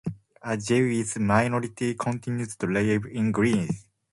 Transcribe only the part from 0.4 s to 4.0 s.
A Jewish minority continues to live in Greece.